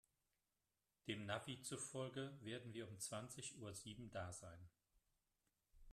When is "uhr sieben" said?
3.59-4.09